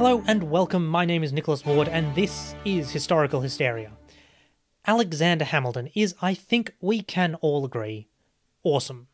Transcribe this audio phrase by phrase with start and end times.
[0.00, 0.86] Hello and welcome.
[0.86, 3.92] My name is Nicholas Ward, and this is Historical Hysteria.
[4.86, 8.08] Alexander Hamilton is, I think we can all agree,
[8.62, 9.08] awesome.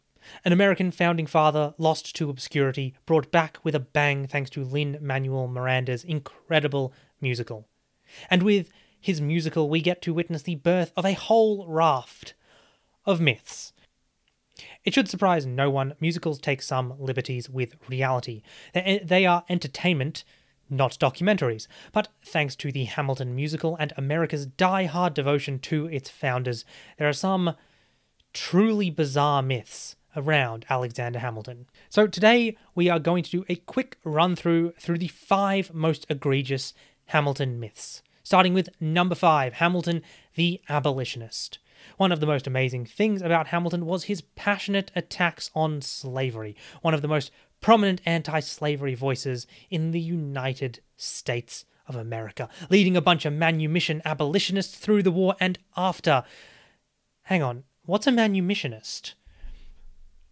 [0.45, 4.96] An American founding father lost to obscurity, brought back with a bang thanks to Lin
[5.00, 7.66] Manuel Miranda's incredible musical.
[8.30, 12.34] And with his musical, we get to witness the birth of a whole raft
[13.05, 13.73] of myths.
[14.84, 18.43] It should surprise no one, musicals take some liberties with reality.
[18.73, 20.23] They they are entertainment,
[20.69, 21.66] not documentaries.
[21.93, 26.65] But thanks to the Hamilton musical and America's die-hard devotion to its founders,
[26.98, 27.55] there are some
[28.33, 31.66] truly bizarre myths around Alexander Hamilton.
[31.88, 36.07] So today we are going to do a quick run through through the five most
[36.09, 36.74] egregious
[37.07, 38.02] Hamilton myths.
[38.23, 40.02] Starting with number 5, Hamilton
[40.35, 41.59] the abolitionist.
[41.96, 46.95] One of the most amazing things about Hamilton was his passionate attacks on slavery, one
[46.95, 47.30] of the most
[47.66, 54.01] prominent anti slavery voices in the United States of America, leading a bunch of manumission
[54.04, 56.23] abolitionists through the war and after.
[57.24, 59.15] Hang on, what's a manumissionist?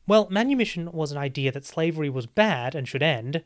[0.06, 3.42] Well, manumission was an idea that slavery was bad and should end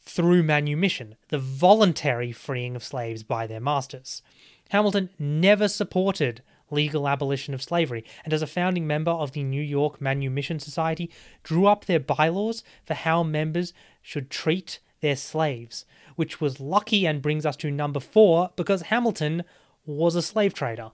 [0.00, 4.22] through manumission, the voluntary freeing of slaves by their masters.
[4.70, 6.40] Hamilton never supported
[6.72, 11.10] legal abolition of slavery, and as a founding member of the New York Manumission Society,
[11.42, 15.84] drew up their bylaws for how members should treat their slaves,
[16.16, 19.44] which was lucky and brings us to number four because Hamilton
[19.84, 20.92] was a slave trader.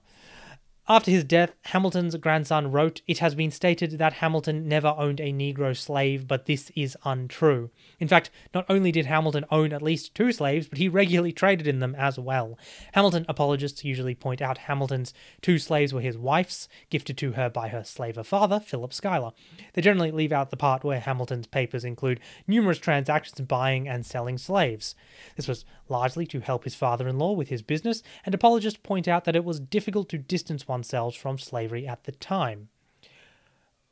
[0.91, 5.31] After his death, Hamilton's grandson wrote, It has been stated that Hamilton never owned a
[5.31, 7.69] Negro slave, but this is untrue.
[7.99, 11.67] In fact, not only did Hamilton own at least two slaves, but he regularly traded
[11.67, 12.57] in them as well.
[12.93, 17.67] Hamilton apologists usually point out Hamilton's two slaves were his wife's, gifted to her by
[17.67, 19.33] her slaver father, Philip Schuyler.
[19.73, 24.39] They generally leave out the part where Hamilton's papers include numerous transactions buying and selling
[24.39, 24.95] slaves.
[25.35, 29.07] This was largely to help his father in law with his business, and apologists point
[29.07, 32.69] out that it was difficult to distance one themselves from slavery at the time.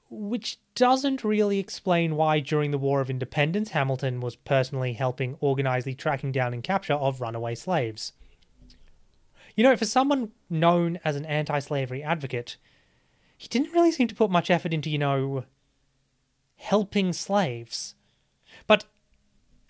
[0.10, 5.84] Which doesn't really explain why, during the War of Independence, Hamilton was personally helping organize
[5.84, 8.14] the tracking down and capture of runaway slaves.
[9.56, 12.56] You know, for someone known as an anti slavery advocate,
[13.38, 15.44] he didn't really seem to put much effort into, you know,
[16.56, 17.96] helping slaves.
[18.66, 18.86] But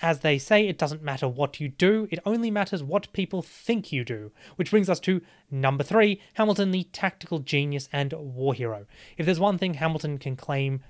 [0.01, 3.91] as they say, it doesn't matter what you do, it only matters what people think
[3.91, 4.31] you do.
[4.55, 8.85] Which brings us to number three Hamilton, the tactical genius and war hero.
[9.17, 10.81] If there's one thing Hamilton can claim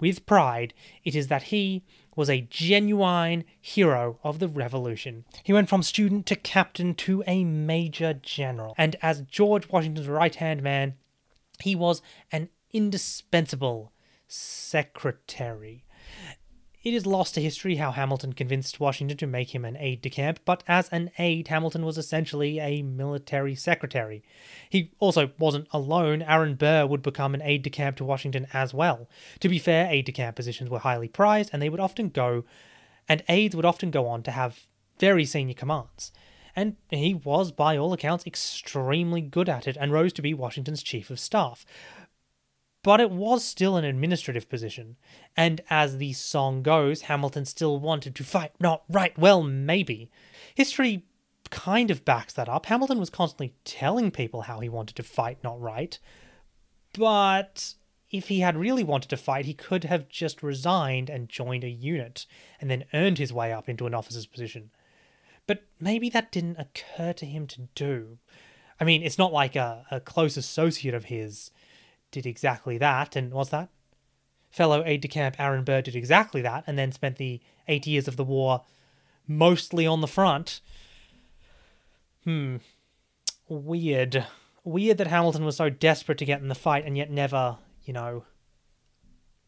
[0.00, 0.72] with pride,
[1.04, 1.84] it is that he
[2.16, 5.24] was a genuine hero of the revolution.
[5.44, 10.34] He went from student to captain to a major general, and as George Washington's right
[10.34, 10.94] hand man,
[11.60, 12.00] he was
[12.32, 13.92] an indispensable
[14.26, 15.84] secretary.
[16.82, 20.08] It is lost to history how Hamilton convinced Washington to make him an aide de
[20.08, 24.22] camp, but as an aide, Hamilton was essentially a military secretary.
[24.70, 26.22] He also wasn't alone.
[26.22, 29.10] Aaron Burr would become an aide de camp to Washington as well.
[29.40, 32.44] To be fair, aide de camp positions were highly prized, and they would often go,
[33.06, 34.66] and aides would often go on to have
[34.98, 36.12] very senior commands.
[36.56, 40.82] And he was, by all accounts, extremely good at it and rose to be Washington's
[40.82, 41.66] chief of staff
[42.82, 44.96] but it was still an administrative position.
[45.36, 49.16] And as the song goes, Hamilton still wanted to fight, not right.
[49.18, 50.10] Well, maybe.
[50.54, 51.04] History
[51.50, 52.66] kind of backs that up.
[52.66, 55.98] Hamilton was constantly telling people how he wanted to fight, not right.
[56.96, 57.74] But
[58.10, 61.68] if he had really wanted to fight, he could have just resigned and joined a
[61.68, 62.26] unit,
[62.60, 64.70] and then earned his way up into an officer's position.
[65.46, 68.18] But maybe that didn't occur to him to do.
[68.80, 71.50] I mean, it's not like a, a close associate of his
[72.10, 73.68] did exactly that, and was that?
[74.50, 78.08] Fellow aide de camp Aaron Burr did exactly that, and then spent the eight years
[78.08, 78.62] of the war
[79.26, 80.60] mostly on the front.
[82.24, 82.56] Hmm.
[83.48, 84.26] Weird.
[84.64, 87.92] Weird that Hamilton was so desperate to get in the fight and yet never, you
[87.92, 88.24] know,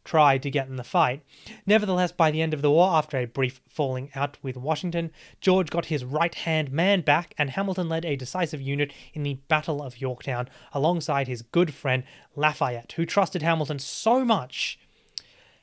[0.05, 1.23] tried to get in the fight.
[1.67, 5.11] Nevertheless, by the end of the war, after a brief falling out with Washington,
[5.41, 9.41] George got his right hand man back, and Hamilton led a decisive unit in the
[9.49, 12.05] Battle of Yorktown alongside his good friend
[12.37, 14.79] Lafayette, who trusted Hamilton so much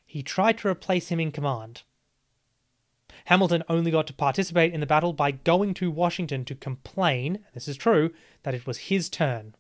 [0.10, 1.84] he tried to replace him in command.
[3.26, 7.68] Hamilton only got to participate in the battle by going to Washington to complain, this
[7.68, 8.12] is true,
[8.42, 9.54] that it was his turn.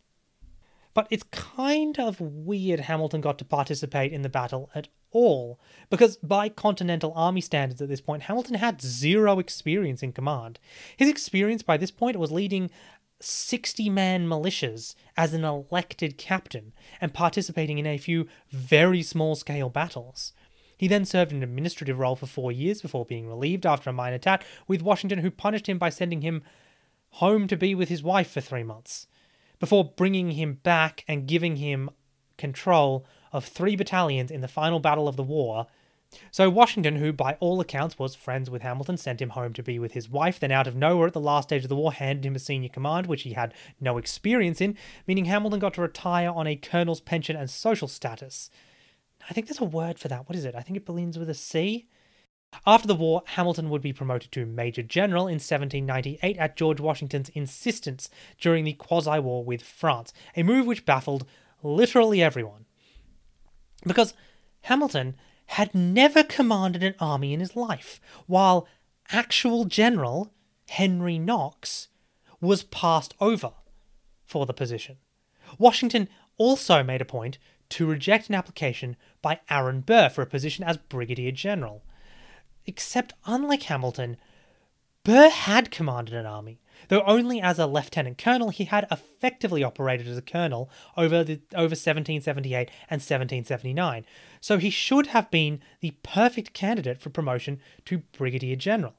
[0.94, 5.60] But it's kind of weird Hamilton got to participate in the battle at all,
[5.90, 10.60] because by Continental Army standards at this point, Hamilton had zero experience in command.
[10.98, 12.70] His experience by this point was leading
[13.22, 19.70] 60 man militias as an elected captain and participating in a few very small scale
[19.70, 20.34] battles.
[20.78, 24.18] He then served an administrative role for four years before being relieved after a minor
[24.18, 26.42] tat with Washington, who punished him by sending him
[27.14, 29.08] home to be with his wife for three months,
[29.60, 31.90] before bringing him back and giving him
[32.38, 35.68] control of three battalions in the final battle of the war.
[36.32, 39.78] So Washington, who by all accounts was friends with Hamilton, sent him home to be
[39.78, 42.26] with his wife, then out of nowhere at the last stage of the war handed
[42.26, 44.76] him a senior command, which he had no experience in,
[45.06, 48.50] meaning Hamilton got to retire on a colonel's pension and social status.
[49.30, 50.28] I think there's a word for that.
[50.28, 50.56] What is it?
[50.56, 51.88] I think it begins with a C.
[52.66, 57.30] After the war, Hamilton would be promoted to Major General in 1798 at George Washington's
[57.30, 58.10] insistence
[58.40, 61.26] during the quasi war with France, a move which baffled
[61.64, 62.66] literally everyone.
[63.86, 64.14] Because
[64.62, 65.16] Hamilton
[65.48, 68.68] had never commanded an army in his life, while
[69.12, 70.32] actual General
[70.70, 71.88] Henry Knox
[72.40, 73.54] was passed over
[74.26, 74.98] for the position.
[75.58, 76.08] Washington
[76.38, 77.38] also made a point
[77.70, 81.84] to reject an application by Aaron Burr for a position as Brigadier General.
[82.70, 84.18] Except, unlike Hamilton,
[85.04, 90.08] Burr had commanded an army, though only as a lieutenant colonel, he had effectively operated
[90.08, 94.06] as a colonel over the over 1778 and 1779.
[94.40, 98.94] So he should have been the perfect candidate for promotion to brigadier general.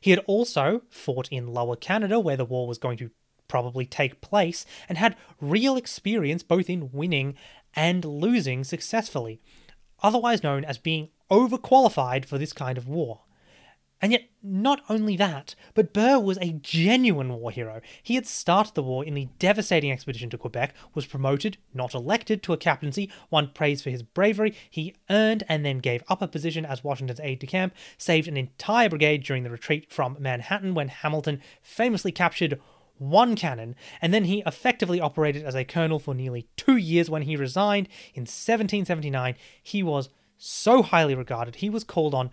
[0.00, 3.10] He had also fought in Lower Canada, where the war was going to
[3.48, 7.34] probably take place, and had real experience both in winning
[7.74, 9.40] and losing successfully,
[10.00, 13.20] otherwise known as being overqualified for this kind of war.
[14.02, 17.80] And yet, not only that, but Burr was a genuine war hero.
[18.02, 22.42] He had started the war in the devastating expedition to Quebec, was promoted, not elected,
[22.42, 26.28] to a captaincy, won praise for his bravery, he earned and then gave up a
[26.28, 30.74] position as Washington's aide de camp, saved an entire brigade during the retreat from Manhattan
[30.74, 32.60] when Hamilton famously captured
[32.98, 37.22] one cannon, and then he effectively operated as a colonel for nearly two years when
[37.22, 39.34] he resigned in 1779.
[39.62, 42.30] He was so highly regarded, he was called on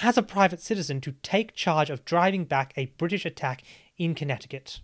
[0.00, 3.62] as a private citizen to take charge of driving back a British attack
[3.98, 4.80] in Connecticut.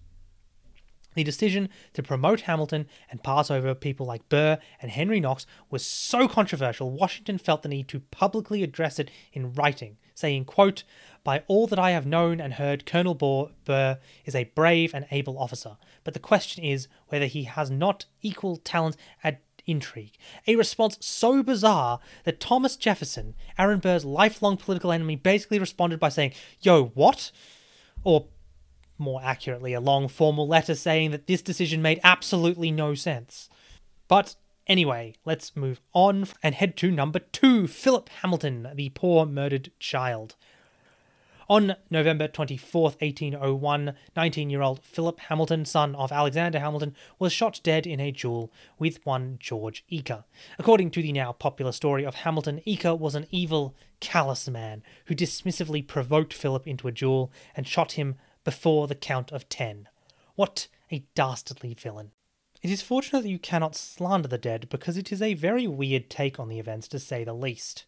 [1.15, 5.85] The decision to promote Hamilton and pass over people like Burr and Henry Knox was
[5.85, 10.85] so controversial, Washington felt the need to publicly address it in writing, saying, quote,
[11.25, 15.39] By all that I have known and heard, Colonel Burr is a brave and able
[15.39, 20.17] officer, but the question is whether he has not equal talent at intrigue.
[20.47, 26.09] A response so bizarre that Thomas Jefferson, Aaron Burr's lifelong political enemy, basically responded by
[26.09, 27.31] saying, Yo, what?
[28.05, 28.27] Or
[28.99, 33.49] more accurately, a long formal letter saying that this decision made absolutely no sense.
[34.09, 34.37] But
[34.67, 40.37] anyway, let's move on and head to number two Philip Hamilton, the poor murdered child.
[41.49, 47.61] On November 24, 1801, 19 year old Philip Hamilton, son of Alexander Hamilton, was shot
[47.63, 50.25] dead in a duel with one George Eacker.
[50.59, 55.15] According to the now popular story of Hamilton, Eacker was an evil, callous man who
[55.15, 59.87] dismissively provoked Philip into a duel and shot him before the count of ten.
[60.35, 62.11] What a dastardly villain.
[62.61, 66.11] It is fortunate that you cannot slander the dead because it is a very weird
[66.11, 67.87] take on the events to say the least.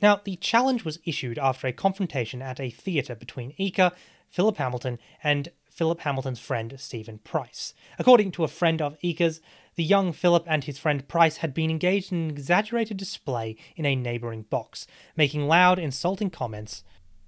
[0.00, 3.92] Now, the challenge was issued after a confrontation at a theatre between Eacker,
[4.28, 7.72] Philip Hamilton, and Philip Hamilton's friend Stephen Price.
[7.98, 9.40] According to a friend of Eacker's,
[9.76, 13.86] the young Philip and his friend Price had been engaged in an exaggerated display in
[13.86, 14.86] a neighbouring box,
[15.16, 16.82] making loud, insulting comments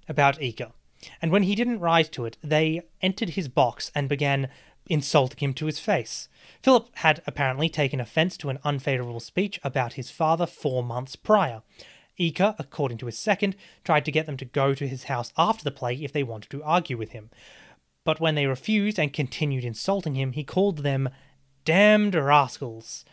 [0.09, 0.73] about Eacker.
[1.21, 4.49] And when he didn't rise to it, they entered his box and began
[4.87, 6.27] insulting him to his face.
[6.61, 11.61] Philip had apparently taken offence to an unfavourable speech about his father four months prior.
[12.21, 15.63] Eacker, according to his second, tried to get them to go to his house after
[15.63, 17.31] the play if they wanted to argue with him.
[18.03, 21.09] But when they refused and continued insulting him, he called them
[21.65, 23.05] damned rascals.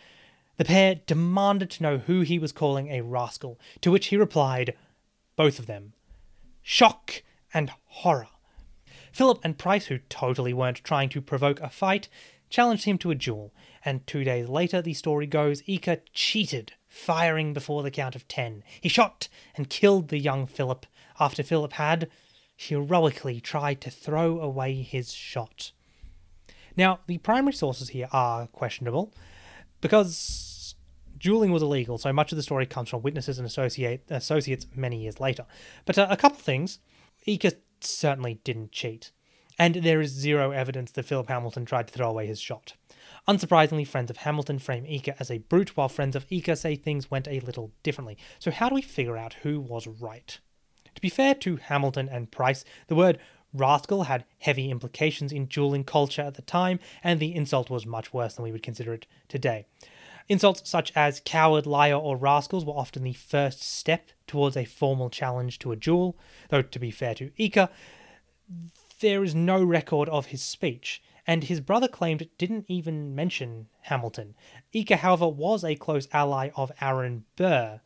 [0.58, 4.76] The pair demanded to know who he was calling a rascal, to which he replied,
[5.36, 5.94] both of them.
[6.62, 7.22] Shock
[7.54, 8.28] and horror.
[9.12, 12.08] Philip and Price, who totally weren't trying to provoke a fight,
[12.50, 13.52] challenged him to a duel,
[13.84, 18.64] and two days later, the story goes, Eacker cheated firing before the count of ten.
[18.80, 20.86] He shot and killed the young Philip
[21.20, 22.10] after Philip had
[22.56, 25.72] heroically tried to throw away his shot.
[26.76, 29.12] Now, the primary sources here are questionable
[29.80, 30.74] because
[31.18, 35.02] dueling was illegal, so much of the story comes from witnesses and associate, associates many
[35.02, 35.44] years later.
[35.84, 36.78] But uh, a couple things
[37.26, 39.12] Eacker certainly didn't cheat,
[39.58, 42.74] and there is zero evidence that Philip Hamilton tried to throw away his shot.
[43.28, 47.10] Unsurprisingly, friends of Hamilton frame Eacker as a brute, while friends of Eacker say things
[47.10, 48.16] went a little differently.
[48.38, 50.38] So, how do we figure out who was right?
[50.94, 53.18] To be fair to Hamilton and Price, the word
[53.52, 58.12] rascal had heavy implications in dueling culture at the time, and the insult was much
[58.12, 59.66] worse than we would consider it today.
[60.28, 65.08] Insults such as coward, liar, or rascals were often the first step towards a formal
[65.08, 66.18] challenge to a duel,
[66.50, 67.70] though to be fair to Eacker,
[69.00, 74.34] there is no record of his speech, and his brother claimed didn't even mention Hamilton.
[74.74, 77.82] Eacker, however, was a close ally of Aaron Burr.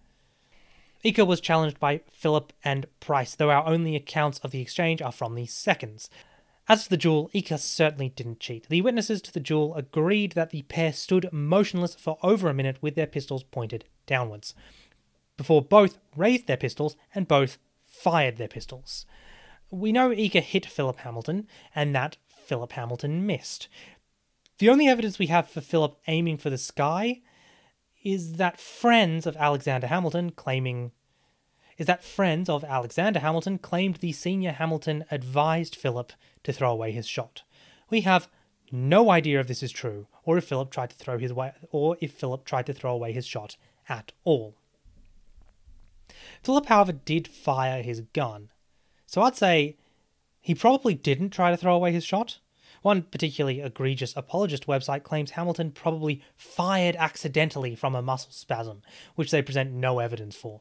[1.04, 5.11] Eacker was challenged by Philip and Price, though our only accounts of the exchange are
[5.11, 6.08] from the seconds.
[6.68, 8.68] As for the duel, Eacker certainly didn't cheat.
[8.68, 12.78] The witnesses to the duel agreed that the pair stood motionless for over a minute
[12.80, 14.54] with their pistols pointed downwards,
[15.37, 19.04] before both raised their pistols and both fired their pistols.
[19.68, 22.18] We know Eacker hit Philip Hamilton, and that
[22.52, 23.66] Philip Hamilton missed.
[24.59, 27.23] The only evidence we have for Philip aiming for the sky
[28.04, 30.92] is that friends of Alexander Hamilton claiming
[31.78, 36.12] is that friends of Alexander Hamilton claimed the senior Hamilton advised Philip
[36.44, 37.42] to throw away his shot.
[37.88, 38.28] We have
[38.71, 41.97] no idea if this is true, or if Philip tried to throw his way, or
[42.02, 43.56] if Philip tried to throw away his shot
[43.88, 44.56] at all.
[46.42, 48.50] Philip, however, did fire his gun,
[49.06, 49.78] so I'd say
[50.42, 52.40] he probably didn't try to throw away his shot.
[52.83, 58.83] One particularly egregious apologist website claims Hamilton probably fired accidentally from a muscle spasm,
[59.15, 60.61] which they present no evidence for.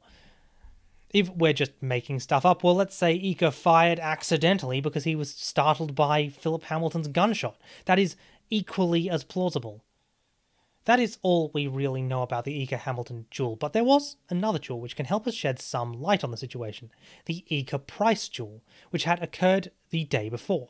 [1.14, 5.32] If we're just making stuff up, well, let's say Eacker fired accidentally because he was
[5.32, 7.58] startled by Philip Hamilton's gunshot.
[7.86, 8.16] That is
[8.50, 9.84] equally as plausible.
[10.86, 14.58] That is all we really know about the Eacker Hamilton duel, but there was another
[14.58, 16.92] duel which can help us shed some light on the situation
[17.26, 20.70] the Eacker Price duel, which had occurred the day before.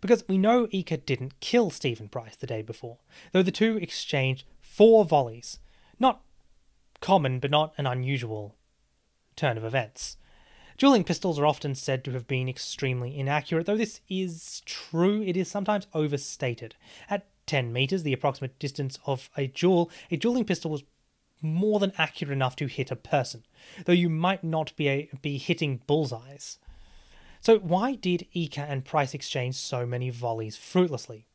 [0.00, 2.98] Because we know Eacker didn't kill Stephen Price the day before,
[3.32, 5.58] though the two exchanged four volleys.
[5.98, 6.22] Not
[7.00, 8.56] common, but not an unusual
[9.36, 10.16] turn of events.
[10.78, 15.36] Dueling pistols are often said to have been extremely inaccurate, though this is true, it
[15.36, 16.74] is sometimes overstated.
[17.08, 20.84] At 10 meters, the approximate distance of a duel, a dueling pistol was
[21.40, 23.44] more than accurate enough to hit a person,
[23.84, 26.58] though you might not be, a, be hitting bullseyes.
[27.46, 31.28] So, why did Eacker and Price exchange so many volleys fruitlessly?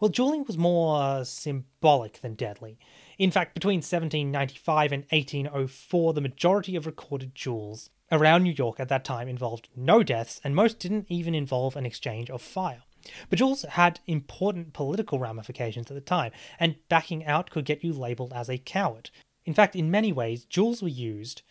[0.00, 2.78] Well, dueling was more uh, symbolic than deadly.
[3.18, 8.88] In fact, between 1795 and 1804, the majority of recorded duels around New York at
[8.88, 12.84] that time involved no deaths, and most didn't even involve an exchange of fire.
[13.28, 17.92] But duels had important political ramifications at the time, and backing out could get you
[17.92, 19.10] labelled as a coward.
[19.44, 21.42] In fact, in many ways, duels were used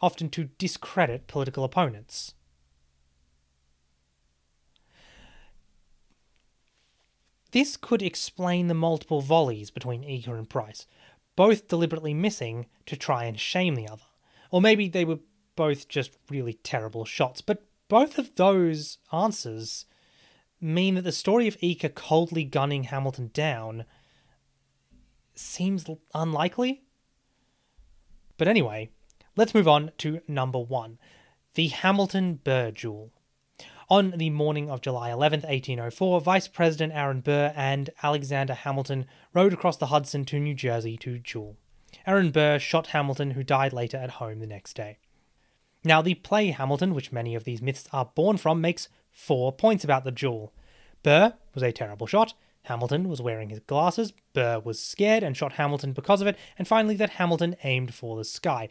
[0.00, 2.34] often to discredit political opponents.
[7.50, 10.86] This could explain the multiple volleys between Eacker and Price,
[11.36, 14.02] both deliberately missing to try and shame the other.
[14.50, 15.20] Or maybe they were
[15.56, 19.86] both just really terrible shots, but both of those answers
[20.60, 23.84] mean that the story of Eacker coldly gunning Hamilton down
[25.34, 26.82] seems unlikely.
[28.36, 28.90] But anyway,
[29.36, 30.98] let's move on to number one
[31.54, 33.10] the Hamilton Burr duel.
[33.90, 39.54] On the morning of July 11, 1804, Vice President Aaron Burr and Alexander Hamilton rode
[39.54, 41.56] across the Hudson to New Jersey to duel.
[42.06, 44.98] Aaron Burr shot Hamilton, who died later at home the next day.
[45.84, 49.84] Now, the play Hamilton, which many of these myths are born from, makes four points
[49.84, 50.52] about the duel.
[51.02, 55.52] Burr was a terrible shot, Hamilton was wearing his glasses, Burr was scared and shot
[55.52, 58.68] Hamilton because of it, and finally that Hamilton aimed for the sky.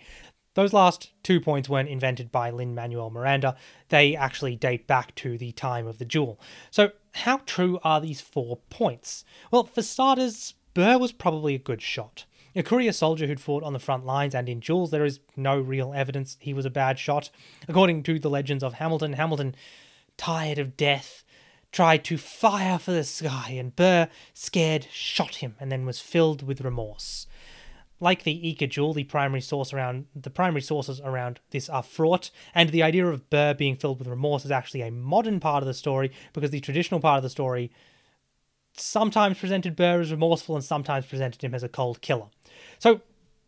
[0.58, 3.56] Those last two points weren't invented by Lin Manuel Miranda,
[3.90, 6.40] they actually date back to the time of the duel.
[6.72, 9.24] So, how true are these four points?
[9.52, 12.26] Well, for starters, Burr was probably a good shot.
[12.56, 15.60] A career soldier who'd fought on the front lines and in duels, there is no
[15.60, 17.30] real evidence he was a bad shot.
[17.68, 19.54] According to the legends of Hamilton, Hamilton,
[20.18, 21.24] tired of death,
[21.72, 26.42] tried to fire for the sky, and Burr, scared, shot him and then was filled
[26.42, 27.28] with remorse.
[28.00, 32.70] Like the duel, the primary source around the primary sources around this are fraught, and
[32.70, 35.74] the idea of Burr being filled with remorse is actually a modern part of the
[35.74, 37.72] story because the traditional part of the story
[38.74, 42.28] sometimes presented Burr as remorseful and sometimes presented him as a cold killer.
[42.78, 43.02] So,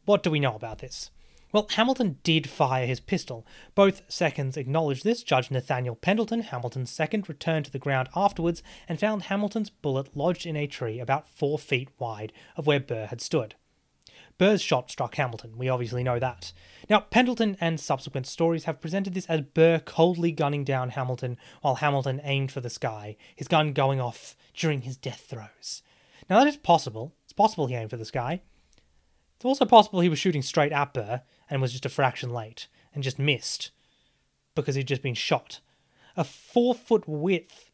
[0.06, 1.12] what do we know about this?
[1.52, 3.46] Well, Hamilton did fire his pistol.
[3.74, 5.24] Both seconds acknowledged this.
[5.24, 10.46] Judge Nathaniel Pendleton, Hamilton's second, returned to the ground afterwards and found Hamilton's bullet lodged
[10.46, 13.56] in a tree about four feet wide of where Burr had stood.
[14.40, 16.54] Burr's shot struck Hamilton, we obviously know that.
[16.90, 21.76] Now, Pendleton and subsequent stories have presented this as Burr coldly gunning down Hamilton while
[21.76, 25.84] Hamilton aimed for the sky, his gun going off during his death throes.
[26.30, 27.14] Now, that is possible.
[27.26, 28.42] It's possible he aimed for the sky.
[29.36, 32.68] It's also possible he was shooting straight at Burr and was just a fraction late
[32.96, 33.72] and just missed
[34.56, 35.60] because he'd just been shot.
[36.16, 37.72] A four foot width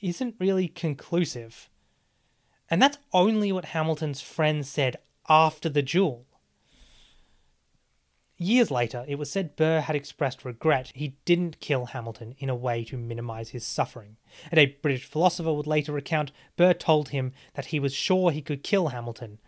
[0.00, 1.68] isn't really conclusive.
[2.68, 4.96] And that's only what Hamilton's friends said
[5.28, 6.24] after the duel.
[8.40, 12.54] Years later, it was said Burr had expressed regret he didn't kill Hamilton in a
[12.54, 14.16] way to minimize his suffering.
[14.52, 18.40] And a British philosopher would later recount Burr told him that he was sure he
[18.40, 19.40] could kill Hamilton.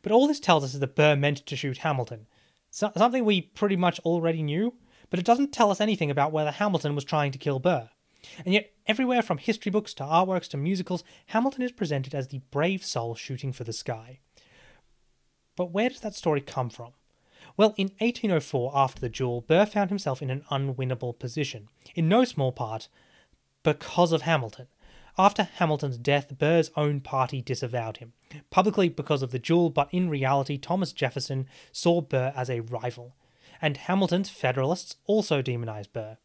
[0.00, 2.26] But all this tells us is that Burr meant to shoot Hamilton,
[2.70, 4.74] so- something we pretty much already knew,
[5.10, 7.90] but it doesn't tell us anything about whether Hamilton was trying to kill Burr.
[8.46, 12.40] And yet, everywhere from history books to artworks to musicals, Hamilton is presented as the
[12.50, 14.20] brave soul shooting for the sky.
[15.56, 16.92] But where does that story come from?
[17.56, 22.24] Well, in 1804, after the duel, Burr found himself in an unwinnable position, in no
[22.24, 22.88] small part
[23.62, 24.68] because of Hamilton.
[25.18, 28.14] After Hamilton's death, Burr's own party disavowed him,
[28.48, 33.14] publicly because of the duel, but in reality, Thomas Jefferson saw Burr as a rival,
[33.60, 36.16] and Hamilton's Federalists also demonized Burr.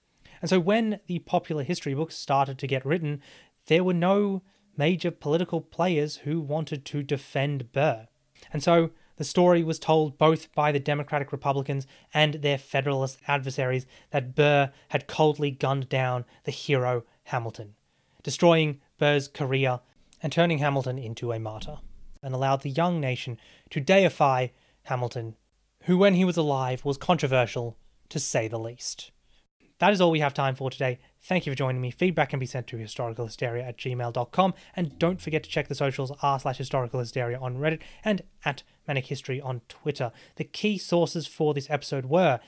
[0.42, 3.22] And so when the popular history books started to get written,
[3.66, 4.44] there were no
[4.78, 8.08] major political players who wanted to defend Burr.
[8.54, 13.86] And so the story was told both by the Democratic Republicans and their Federalist adversaries
[14.12, 17.76] that Burr had coldly gunned down the hero Hamilton,
[18.24, 19.82] destroying Burr's career
[20.24, 21.80] and turning Hamilton into a martyr,
[22.24, 23.38] and allowed the young nation
[23.70, 24.48] to deify
[24.84, 25.36] Hamilton,
[25.84, 27.78] who, when he was alive, was controversial
[28.10, 29.12] to say the least.
[29.80, 31.00] That is all we have time for today.
[31.28, 31.92] Thank you for joining me.
[31.92, 34.54] Feedback can be sent to historicalhysteria at gmail.com.
[34.78, 39.08] And don't forget to check the socials r slash historicalhysteria on Reddit and at Manic
[39.08, 40.14] History on Twitter.
[40.38, 42.40] The key sources for this episode were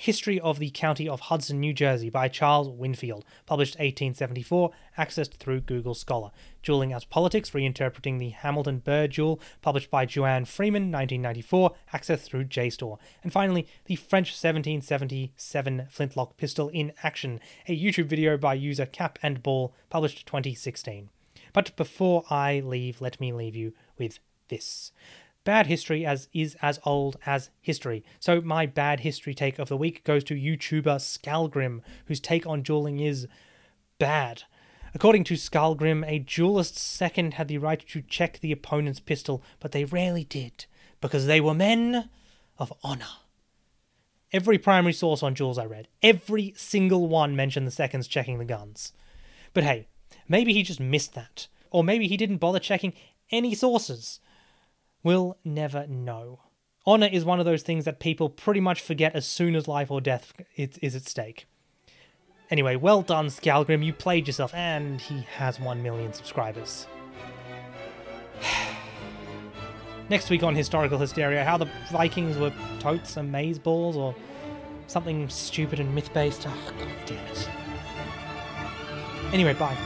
[0.00, 5.60] History of the County of Hudson, New Jersey by Charles Winfield, published 1874, accessed through
[5.60, 6.30] Google Scholar.
[6.62, 12.46] Dueling as Politics, Reinterpreting the Hamilton Burr Duel, published by Joanne Freeman, 1994, accessed through
[12.46, 12.96] JSTOR.
[13.22, 17.38] And finally, the French 1777 Flintlock Pistol in Action,
[17.68, 21.10] a YouTube video by user Cap and Ball, published 2016.
[21.52, 24.92] But before I leave, let me leave you with this.
[25.44, 28.04] Bad history as is as old as history.
[28.18, 32.62] So my bad history take of the week goes to YouTuber Skallagrim, whose take on
[32.62, 33.26] dueling is
[33.98, 34.42] bad.
[34.94, 39.72] According to Skallagrim, a duelist's second had the right to check the opponent's pistol, but
[39.72, 40.66] they rarely did,
[41.00, 42.10] because they were men
[42.58, 43.06] of honor.
[44.32, 48.44] Every primary source on duels I read, every single one mentioned the seconds checking the
[48.44, 48.92] guns.
[49.54, 49.88] But hey,
[50.28, 51.48] maybe he just missed that.
[51.70, 52.92] Or maybe he didn't bother checking
[53.30, 54.20] any sources.
[55.02, 56.40] We'll never know.
[56.86, 59.90] Honor is one of those things that people pretty much forget as soon as life
[59.90, 61.46] or death is at stake.
[62.50, 66.86] Anyway, well done, Skallagrim, you played yourself, and he has 1 million subscribers.
[70.08, 74.16] Next week on Historical Hysteria, how the Vikings were totes and maze balls, or
[74.88, 76.44] something stupid and myth based.
[76.48, 77.48] Oh, ah, God damn it.
[79.32, 79.76] Anyway, bye.